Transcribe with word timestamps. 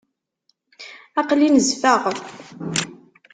Aql-i 1.21 1.49
nezfeɣ. 1.49 2.01